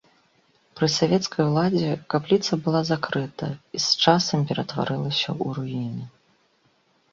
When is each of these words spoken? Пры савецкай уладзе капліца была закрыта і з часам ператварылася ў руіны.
Пры 0.77 0.87
савецкай 0.99 1.43
уладзе 1.49 1.91
капліца 2.13 2.53
была 2.69 2.81
закрыта 2.91 3.47
і 3.59 3.77
з 3.85 4.01
часам 4.07 4.39
ператварылася 4.51 5.23
ў 5.23 5.45
руіны. 5.61 6.05